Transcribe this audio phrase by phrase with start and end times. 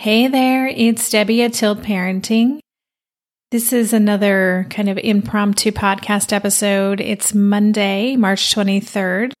[0.00, 2.60] Hey there, it's Debbie at Tilt Parenting.
[3.50, 7.02] This is another kind of impromptu podcast episode.
[7.02, 9.32] It's Monday, March 23rd.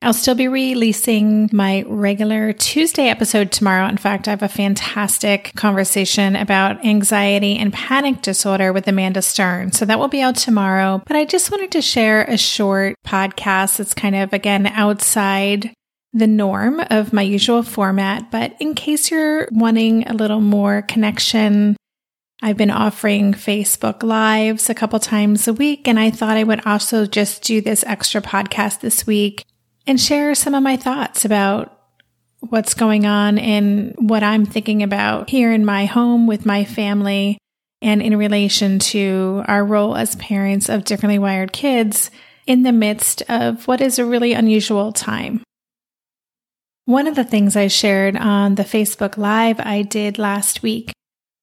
[0.00, 3.86] I'll still be releasing my regular Tuesday episode tomorrow.
[3.88, 9.72] In fact, I have a fantastic conversation about anxiety and panic disorder with Amanda Stern.
[9.72, 11.02] So that will be out tomorrow.
[11.06, 15.74] But I just wanted to share a short podcast that's kind of, again, outside
[16.16, 21.76] the norm of my usual format, but in case you're wanting a little more connection,
[22.42, 26.64] I've been offering Facebook Lives a couple times a week, and I thought I would
[26.64, 29.44] also just do this extra podcast this week
[29.86, 31.78] and share some of my thoughts about
[32.40, 37.36] what's going on and what I'm thinking about here in my home with my family
[37.82, 42.10] and in relation to our role as parents of differently wired kids
[42.46, 45.42] in the midst of what is a really unusual time.
[46.86, 50.92] One of the things I shared on the Facebook Live I did last week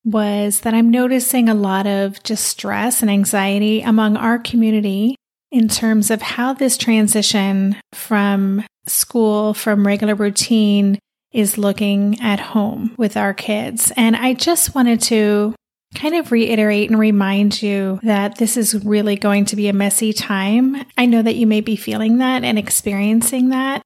[0.06, 5.18] was that I'm noticing a lot of just stress and anxiety among our community
[5.52, 10.98] in terms of how this transition from school, from regular routine,
[11.34, 13.92] is looking at home with our kids.
[13.98, 15.56] And I just wanted to
[15.94, 20.14] kind of reiterate and remind you that this is really going to be a messy
[20.14, 20.86] time.
[20.98, 23.82] I know that you may be feeling that and experiencing that.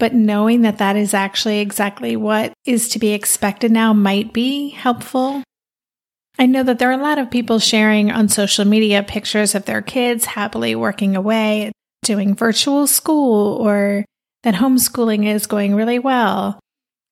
[0.00, 4.70] But knowing that that is actually exactly what is to be expected now might be
[4.70, 5.42] helpful.
[6.38, 9.66] I know that there are a lot of people sharing on social media pictures of
[9.66, 11.70] their kids happily working away,
[12.02, 14.06] doing virtual school, or
[14.42, 16.58] that homeschooling is going really well.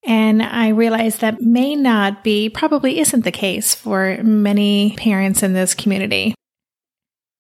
[0.07, 5.53] And I realize that may not be, probably isn't the case for many parents in
[5.53, 6.35] this community.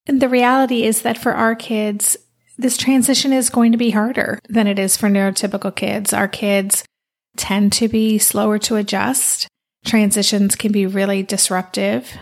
[0.06, 2.18] And the reality is that for our kids,
[2.58, 6.12] this transition is going to be harder than it is for neurotypical kids.
[6.12, 6.84] Our kids
[7.36, 9.46] tend to be slower to adjust.
[9.86, 12.12] Transitions can be really disruptive.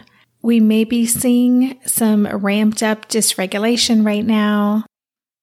[0.43, 4.85] We may be seeing some ramped up dysregulation right now.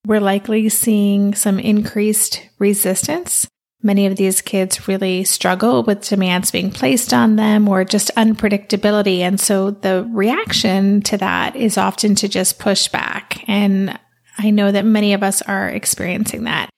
[0.05, 3.47] We're likely seeing some increased resistance.
[3.81, 9.19] Many of these kids really struggle with demands being placed on them or just unpredictability.
[9.19, 13.43] And so the reaction to that is often to just push back.
[13.49, 13.99] And
[14.43, 16.69] I know that many of us are experiencing that.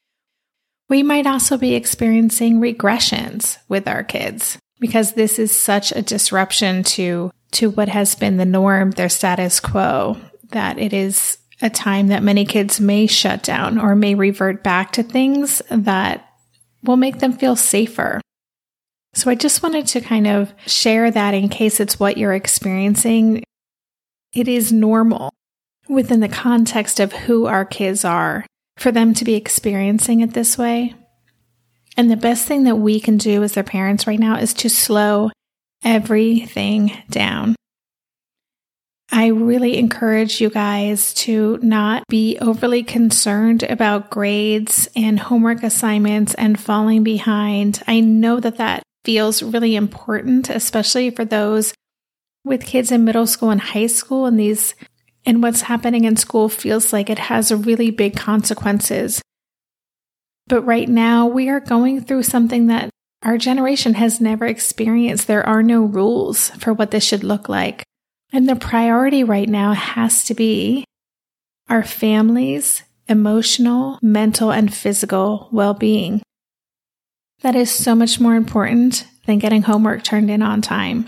[0.87, 6.83] We might also be experiencing regressions with our kids because this is such a disruption
[6.83, 10.17] to, to what has been the norm, their status quo,
[10.49, 14.91] that it is a time that many kids may shut down or may revert back
[14.91, 16.29] to things that
[16.83, 18.21] will make them feel safer.
[19.15, 23.43] So I just wanted to kind of share that in case it's what you're experiencing.
[24.33, 25.33] It is normal
[25.87, 28.45] within the context of who our kids are
[28.77, 30.95] for them to be experiencing it this way.
[31.97, 34.69] And the best thing that we can do as their parents right now is to
[34.69, 35.31] slow
[35.83, 37.55] everything down.
[39.11, 46.33] I really encourage you guys to not be overly concerned about grades and homework assignments
[46.33, 47.81] and falling behind.
[47.87, 51.73] I know that that feels really important, especially for those
[52.43, 54.75] with kids in middle school and high school and these
[55.25, 59.21] and what's happening in school feels like it has really big consequences.
[60.47, 62.89] But right now, we are going through something that
[63.23, 65.25] our generation has never experienced.
[65.25, 67.83] There are no rules for what this should look like.
[68.31, 70.85] And the priority right now has to be
[71.67, 76.21] our families' emotional, mental, and physical well being.
[77.41, 81.07] That is so much more important than getting homework turned in on time.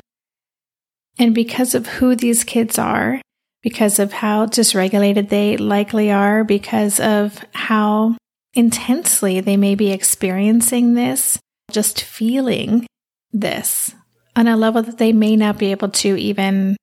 [1.19, 3.21] And because of who these kids are,
[3.67, 8.15] because of how dysregulated they likely are, because of how
[8.53, 11.37] intensely they may be experiencing this,
[11.69, 12.87] just feeling
[13.33, 13.93] this
[14.37, 16.77] on a level that they may not be able to even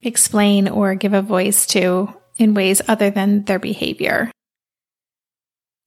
[0.00, 2.08] explain or give a voice to
[2.38, 4.30] in ways other than their behavior.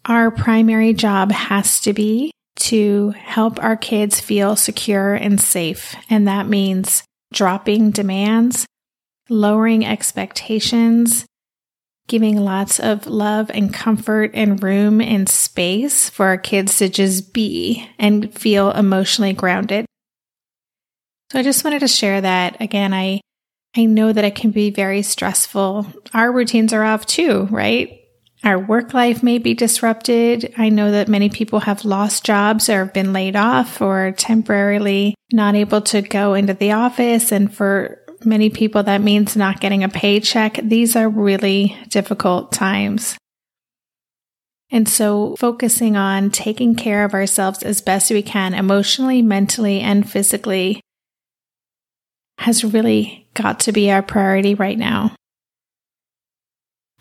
[0.06, 5.96] Our primary job has to be to help our kids feel secure and safe.
[6.12, 7.04] And that means
[7.34, 8.68] dropping demands,
[9.34, 11.26] lowering expectations,
[12.08, 17.34] giving lots of love and comfort and room and space for our kids to just
[17.34, 19.86] be and feel emotionally grounded.
[21.32, 22.62] So I just wanted to share that.
[22.62, 23.22] Again, I
[23.76, 25.88] I know that it can be very stressful.
[26.14, 28.02] Our routines are off too, right?
[28.44, 30.54] Our work life may be disrupted.
[30.58, 35.16] I know that many people have lost jobs or have been laid off or temporarily
[35.32, 37.32] not able to go into the office.
[37.32, 40.60] And for many people, that means not getting a paycheck.
[40.64, 43.18] These are really difficult times.
[44.72, 50.10] And so focusing on taking care of ourselves as best we can, emotionally, mentally, and
[50.10, 50.82] physically,
[52.40, 55.16] has really got to be our priority right now.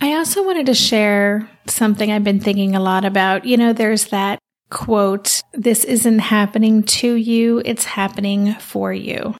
[0.01, 3.45] I also wanted to share something I've been thinking a lot about.
[3.45, 4.39] You know, there's that
[4.73, 9.35] quote, this isn't happening to you, it's happening for you.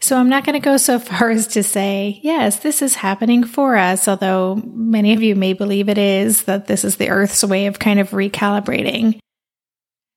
[0.00, 3.44] So I'm not going to go so far as to say, yes, this is happening
[3.44, 7.44] for us, although many of you may believe it is, that this is the Earth's
[7.44, 9.18] way of kind of recalibrating.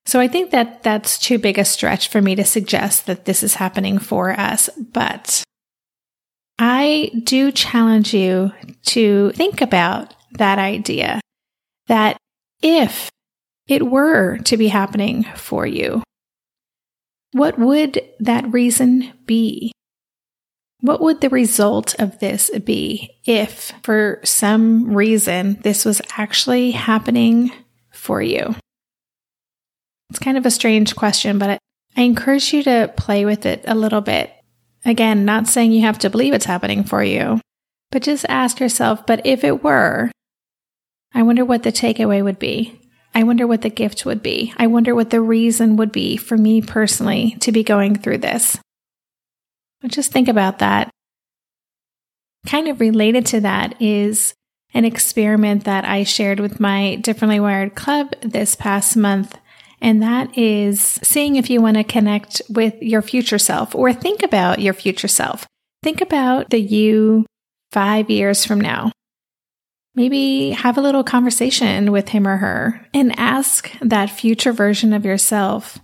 [0.06, 3.44] So I think that that's too big a stretch for me to suggest that this
[3.44, 4.70] is happening for us.
[4.78, 5.44] But
[6.58, 8.52] I do challenge you
[8.88, 11.22] to think about that idea
[11.88, 12.18] that
[12.62, 13.10] if
[13.68, 16.04] it were to be happening for you,
[17.32, 19.71] what would that reason be?
[20.82, 27.52] What would the result of this be if, for some reason, this was actually happening
[27.92, 28.56] for you?
[30.10, 31.60] It's kind of a strange question, but
[31.96, 34.32] I encourage you to play with it a little bit.
[34.84, 37.40] Again, not saying you have to believe it's happening for you,
[37.92, 40.12] but just ask yourself, but if it were,
[41.14, 42.80] I wonder what the takeaway would be.
[43.14, 44.54] I wonder what the gift would be.
[44.58, 48.58] I wonder what the reason would be for me personally to be going through this.
[49.88, 50.90] Just think about that.
[52.46, 54.34] Kind of related to that is
[54.74, 59.38] an experiment that I shared with my Differently Wired Club this past month
[59.82, 64.22] and that is seeing if you want to connect with your future self or think
[64.22, 65.48] about your future self.
[65.82, 67.26] Think about the you
[67.72, 68.92] five years from now.
[69.96, 75.04] Maybe have a little conversation with him or her and ask that future version of
[75.04, 75.80] yourself,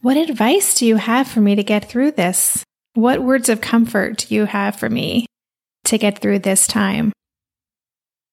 [0.00, 2.64] what advice do you have for me to get through this?
[2.94, 5.26] What words of comfort do you have for me
[5.84, 7.12] to get through this time?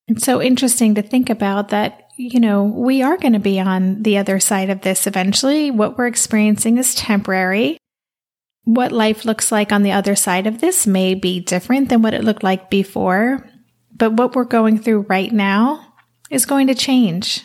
[0.07, 4.03] It's so interesting to think about that you know, we are going to be on
[4.03, 5.71] the other side of this eventually.
[5.71, 7.77] What we're experiencing is temporary.
[8.63, 12.13] What life looks like on the other side of this may be different than what
[12.13, 13.49] it looked like before,
[13.95, 15.93] but what we're going through right now
[16.29, 17.43] is going to change.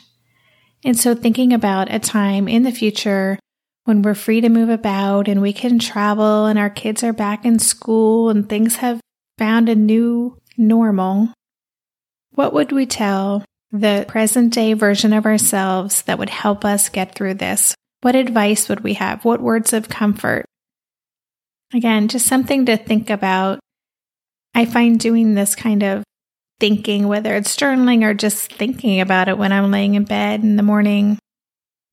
[0.85, 3.39] And so, thinking about a time in the future
[3.87, 7.45] when we're free to move about and we can travel and our kids are back
[7.45, 9.01] in school and things have
[9.39, 11.33] found a new normal,
[12.35, 17.15] what would we tell the present day version of ourselves that would help us get
[17.15, 17.77] through this?
[18.01, 19.25] What advice would we have?
[19.25, 20.45] What words of comfort?
[21.73, 23.61] Again, just something to think about.
[24.53, 26.03] I find doing this kind of
[26.59, 30.57] thinking, whether it's journaling or just thinking about it when I'm laying in bed in
[30.57, 31.19] the morning,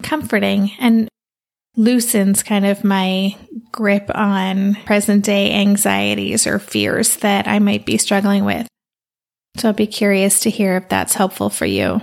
[0.01, 1.07] comforting and
[1.75, 3.35] loosens kind of my
[3.71, 8.67] grip on present day anxieties or fears that I might be struggling with.
[9.57, 12.01] So I'll be curious to hear if that's helpful for you.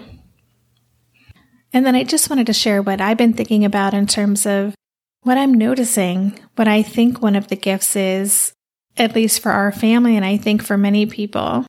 [1.73, 4.75] And then I just wanted to share what I've been thinking about in terms of
[5.23, 8.53] what I'm noticing, what I think one of the gifts is,
[8.97, 11.67] at least for our family, and I think for many people,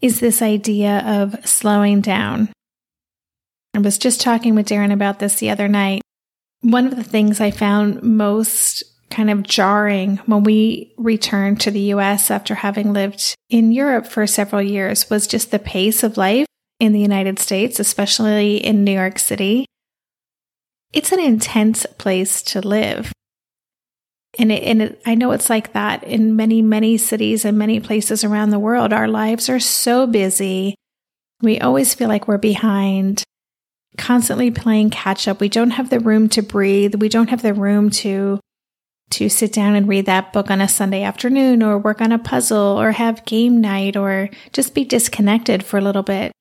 [0.00, 2.50] is this idea of slowing down.
[3.74, 6.03] I was just talking with Darren about this the other night.
[6.64, 11.92] One of the things I found most kind of jarring when we returned to the
[11.92, 16.46] US after having lived in Europe for several years was just the pace of life
[16.80, 19.66] in the United States, especially in New York City.
[20.94, 23.12] It's an intense place to live.
[24.38, 27.80] And, it, and it, I know it's like that in many, many cities and many
[27.80, 28.94] places around the world.
[28.94, 30.76] Our lives are so busy.
[31.42, 33.22] We always feel like we're behind,
[33.96, 35.40] constantly playing catch up.
[35.40, 36.96] We don't have the room to breathe.
[36.96, 38.40] We don't have the room to
[39.10, 42.18] to sit down and read that book on a Sunday afternoon or work on a
[42.18, 46.32] puzzle or have game night or just be disconnected for a little bit.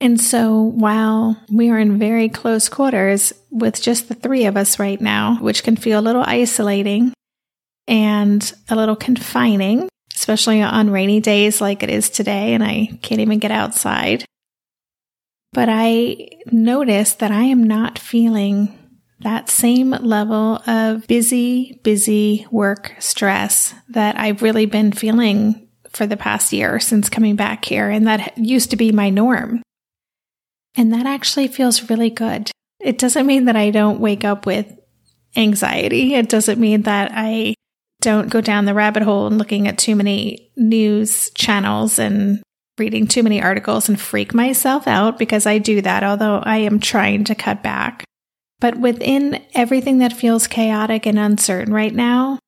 [0.00, 4.78] And so while we are in very close quarters with just the three of us
[4.78, 7.12] right now, which can feel a little isolating
[7.88, 13.20] and a little confining, especially on rainy days like it is today, and I can't
[13.20, 14.24] even get outside.
[15.52, 18.78] But I notice that I am not feeling
[19.20, 26.16] that same level of busy, busy work stress that I've really been feeling for the
[26.16, 27.88] past year since coming back here.
[27.90, 29.62] And that used to be my norm.
[30.76, 32.50] And that actually feels really good.
[32.80, 34.72] It doesn't mean that I don't wake up with
[35.34, 36.14] anxiety.
[36.14, 37.54] It doesn't mean that I
[38.00, 42.40] don't go down the rabbit hole and looking at too many news channels and
[42.78, 46.80] reading too many articles and freak myself out because I do that, although I am
[46.80, 48.04] trying to cut back.
[48.60, 52.38] But within everything that feels chaotic and uncertain right now,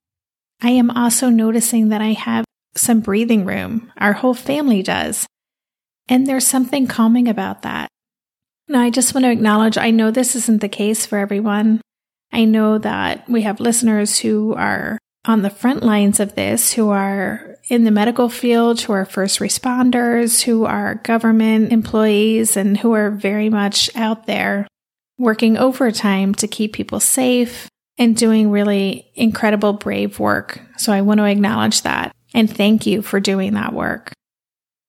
[0.63, 2.45] I am also noticing that I have
[2.75, 3.93] some breathing room.
[3.99, 5.27] Our whole family does.
[6.09, 7.89] And there's something calming about that.
[8.69, 11.81] Now, I just want to acknowledge I know this isn't the case for everyone.
[12.33, 16.91] I know that we have listeners who are on the front lines of this, who
[16.91, 22.93] are in the medical field, who are first responders, who are government employees, and who
[22.93, 24.67] are very much out there
[25.19, 30.61] working overtime to keep people safe and doing really incredible, brave work.
[30.79, 34.13] So I want to acknowledge that and thank you for doing that work.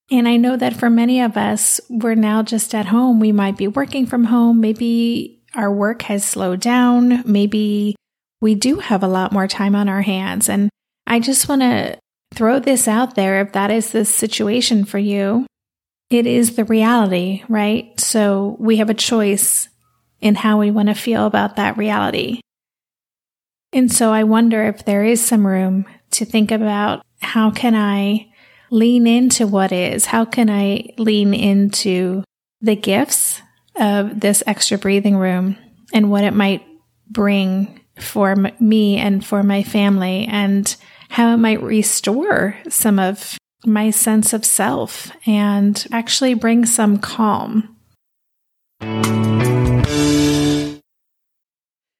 [0.09, 3.19] And I know that for many of us, we're now just at home.
[3.19, 4.59] We might be working from home.
[4.59, 7.23] Maybe our work has slowed down.
[7.29, 7.95] Maybe
[8.41, 10.49] we do have a lot more time on our hands.
[10.49, 10.69] And
[11.07, 11.97] I just want to
[12.33, 13.41] throw this out there.
[13.41, 15.45] If that is the situation for you,
[16.09, 17.97] it is the reality, right?
[17.99, 19.69] So we have a choice
[20.19, 22.41] in how we want to feel about that reality.
[23.73, 28.27] And so I wonder if there is some room to think about how can I
[28.69, 30.05] lean into what is?
[30.05, 32.23] How can I lean into
[32.59, 33.41] the gifts
[33.75, 35.57] of this extra breathing room
[35.93, 36.65] and what it might
[37.09, 40.75] bring for me and for my family and
[41.09, 47.75] how it might restore some of my sense of self and actually bring some calm.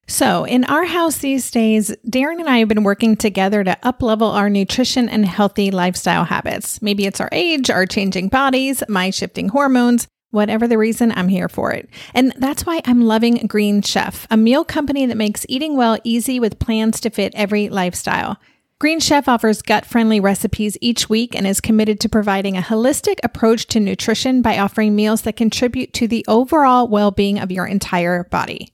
[0.07, 4.33] So, in our house these days, Darren and I have been working together to uplevel
[4.33, 6.81] our nutrition and healthy lifestyle habits.
[6.81, 10.07] Maybe it's our age, our changing bodies, my shifting hormones.
[10.31, 11.89] Whatever the reason, I'm here for it.
[12.13, 16.39] And that's why I'm loving Green Chef, a meal company that makes eating well easy
[16.39, 18.37] with plans to fit every lifestyle.
[18.79, 23.17] Green Chef offers gut friendly recipes each week and is committed to providing a holistic
[23.23, 27.67] approach to nutrition by offering meals that contribute to the overall well being of your
[27.67, 28.73] entire body.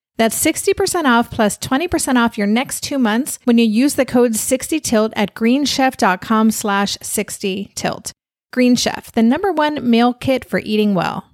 [0.21, 4.33] That's 60% off plus 20% off your next two months when you use the code
[4.33, 8.11] 60tilt at greenchef.com slash 60tilt.
[8.53, 11.25] Green Chef, the number one meal kit for eating well.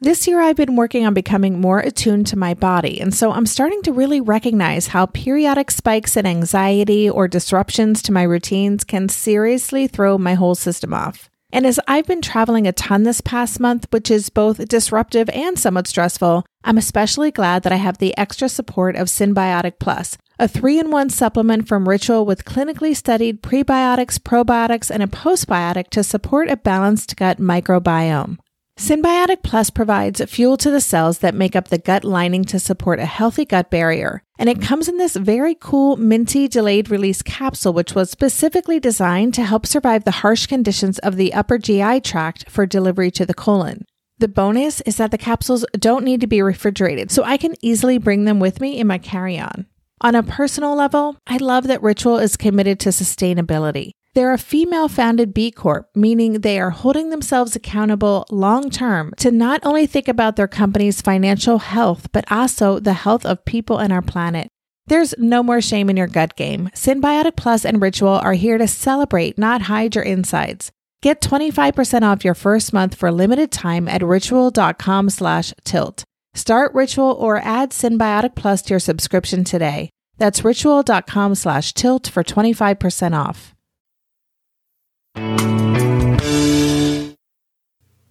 [0.00, 3.44] This year, I've been working on becoming more attuned to my body, and so I'm
[3.44, 9.08] starting to really recognize how periodic spikes in anxiety or disruptions to my routines can
[9.08, 11.28] seriously throw my whole system off.
[11.52, 15.58] And as I've been traveling a ton this past month, which is both disruptive and
[15.58, 20.48] somewhat stressful, I'm especially glad that I have the extra support of Synbiotic Plus, a
[20.48, 26.02] three in one supplement from Ritual with clinically studied prebiotics, probiotics, and a postbiotic to
[26.02, 28.38] support a balanced gut microbiome.
[28.76, 32.98] Synbiotic Plus provides fuel to the cells that make up the gut lining to support
[32.98, 34.24] a healthy gut barrier.
[34.36, 39.34] And it comes in this very cool minty delayed release capsule, which was specifically designed
[39.34, 43.34] to help survive the harsh conditions of the upper GI tract for delivery to the
[43.34, 43.86] colon.
[44.18, 47.98] The bonus is that the capsules don't need to be refrigerated, so I can easily
[47.98, 49.66] bring them with me in my carry on.
[50.00, 53.90] On a personal level, I love that Ritual is committed to sustainability.
[54.14, 59.30] They're a female founded B Corp, meaning they are holding themselves accountable long term to
[59.30, 63.92] not only think about their company's financial health, but also the health of people and
[63.92, 64.48] our planet.
[64.86, 66.70] There's no more shame in your gut game.
[66.74, 70.72] Synbiotic Plus and Ritual are here to celebrate, not hide your insides.
[71.02, 76.04] Get 25% off your first month for limited time at ritual.com slash tilt.
[76.34, 79.90] Start Ritual or add Synbiotic Plus to your subscription today.
[80.18, 83.54] That's ritual.com slash tilt for 25% off.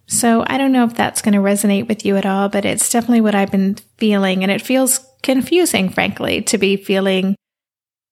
[0.08, 2.90] So I don't know if that's going to resonate with you at all, but it's
[2.90, 4.42] definitely what I've been feeling.
[4.42, 7.34] And it feels confusing, frankly, to be feeling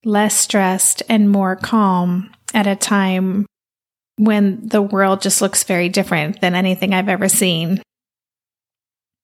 [0.05, 3.47] less stressed and more calm at a time
[4.17, 7.83] when the world just looks very different than anything I've ever seen.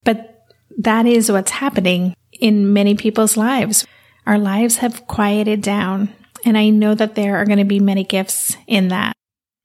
[0.04, 0.46] But
[0.78, 3.86] that is what's happening in many people's lives.
[4.26, 6.12] Our lives have quieted down,
[6.44, 9.14] and I know that there are going to be many gifts in that.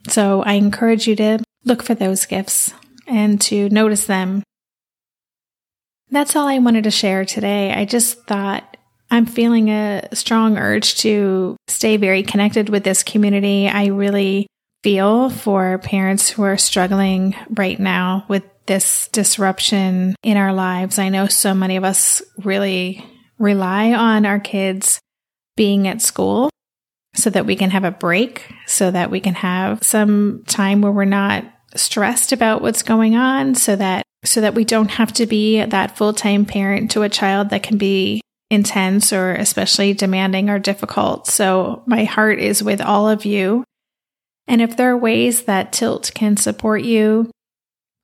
[0.08, 2.74] So I encourage you to look for those gifts
[3.08, 4.44] and to notice them.
[6.12, 7.74] That's all I wanted to share today.
[7.74, 8.78] I just thought
[9.10, 13.68] I'm feeling a strong urge to stay very connected with this community.
[13.68, 14.48] I really
[14.86, 21.00] feel for parents who are struggling right now with this disruption in our lives.
[21.00, 23.04] I know so many of us really
[23.40, 25.00] rely on our kids
[25.58, 26.52] being at school
[27.16, 30.92] so that we can have a break, so that we can have some time where
[30.92, 35.26] we're not stressed about what's going on, so that so that we don't have to
[35.26, 40.60] be that full-time parent to a child that can be intense or especially demanding or
[40.60, 41.26] difficult.
[41.26, 43.64] So my heart is with all of you.
[44.48, 47.32] And if there are ways that Tilt can support you,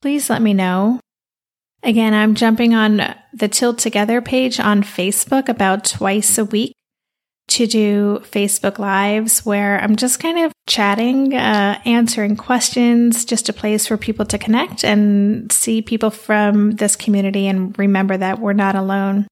[0.01, 0.99] please let me know.
[1.83, 6.73] Again, I'm jumping on the Tilt Together page on Facebook about twice a week
[7.49, 13.53] to do Facebook Lives where I'm just kind of chatting, uh, answering questions, just a
[13.53, 18.53] place for people to connect and see people from this community and remember that we're
[18.53, 19.27] not alone.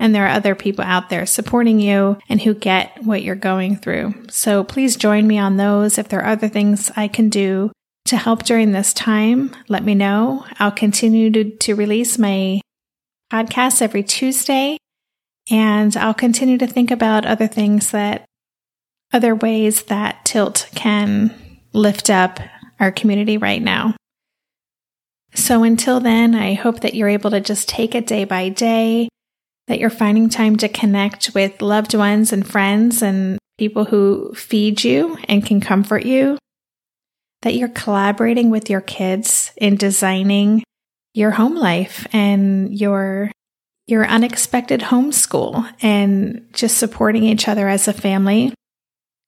[0.00, 3.76] And there are other people out there supporting you and who get what you're going
[3.76, 4.14] through.
[4.30, 5.98] So please join me on those.
[5.98, 7.72] If there are other things I can do
[8.04, 10.46] to help during this time, let me know.
[10.58, 12.60] I'll continue to, to release my
[13.32, 14.78] podcasts every Tuesday
[15.50, 18.24] and I'll continue to think about other things that,
[19.12, 21.34] other ways that Tilt can
[21.72, 22.40] lift up
[22.78, 23.94] our community right now.
[25.34, 29.08] So until then, I hope that you're able to just take it day by day,
[29.68, 34.82] that you're finding time to connect with loved ones and friends and people who feed
[34.82, 36.38] you and can comfort you,
[37.42, 40.64] that you're collaborating with your kids in designing
[41.14, 43.30] your home life and your
[43.86, 48.52] your unexpected homeschool and just supporting each other as a family.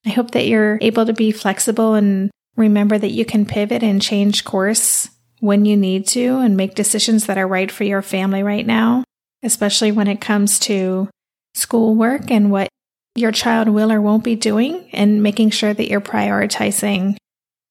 [0.05, 4.03] I hope that you're able to be flexible and remember that you can pivot and
[4.03, 8.43] change course when you need to and make decisions that are right for your family
[8.43, 9.03] right now,
[9.43, 11.09] especially when it comes to
[11.55, 12.69] schoolwork and what
[13.15, 17.17] your child will or won't be doing and making sure that you're prioritizing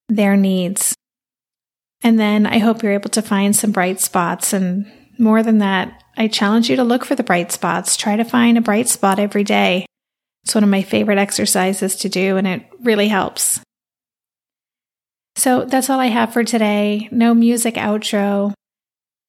[0.09, 0.95] their needs.
[2.01, 4.85] And then I hope you're able to find some bright spots and
[5.19, 7.97] more than that, I challenge you to look for the bright spots.
[7.97, 9.85] Try to find a bright spot every day.
[10.43, 13.59] It's one of my favorite exercises to do, and it really helps.
[15.35, 17.09] So that's all I have for today.
[17.11, 18.53] No music outro.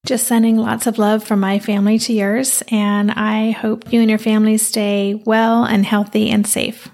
[0.07, 4.09] Just sending lots of love from my family to yours, and I hope you and
[4.09, 6.89] your family stay well and healthy and safe.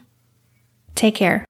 [0.97, 1.45] Take care.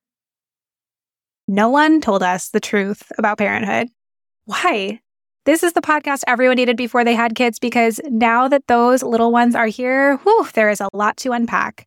[1.48, 3.88] No one told us the truth about parenthood.
[4.44, 5.00] Why?
[5.44, 9.30] This is the podcast everyone needed before they had kids because now that those little
[9.32, 11.86] ones are here, whew, there is a lot to unpack.